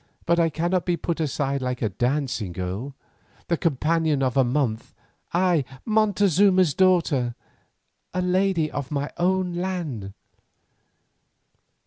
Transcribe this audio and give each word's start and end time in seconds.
But 0.25 0.39
I 0.39 0.49
cannot 0.49 0.83
be 0.87 0.97
put 0.97 1.19
aside 1.19 1.61
like 1.61 1.83
a 1.83 1.89
dancing 1.89 2.53
girl, 2.53 2.95
the 3.49 3.55
companion 3.55 4.23
of 4.23 4.35
a 4.35 4.43
month, 4.43 4.95
I, 5.31 5.63
Montezuma's 5.85 6.73
daughter, 6.73 7.35
a 8.11 8.23
lady 8.23 8.71
of 8.71 8.89
my 8.89 9.11
own 9.19 9.53
land. 9.53 10.13